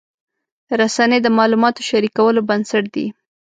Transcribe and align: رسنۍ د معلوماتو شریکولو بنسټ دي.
رسنۍ 0.79 1.19
د 1.23 1.27
معلوماتو 1.37 1.81
شریکولو 1.89 2.41
بنسټ 2.49 2.83
دي. 2.95 3.05